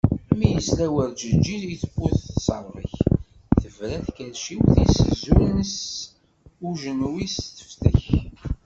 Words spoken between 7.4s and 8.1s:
teftek.